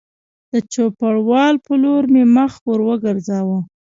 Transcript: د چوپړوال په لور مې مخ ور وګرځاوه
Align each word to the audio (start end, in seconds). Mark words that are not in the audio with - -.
د 0.51 0.53
چوپړوال 0.73 1.53
په 1.65 1.73
لور 1.83 2.03
مې 2.13 2.23
مخ 2.35 2.53
ور 2.67 2.79
وګرځاوه 2.89 3.59